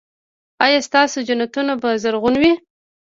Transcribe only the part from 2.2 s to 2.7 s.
وي؟